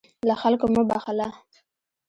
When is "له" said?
0.27-0.35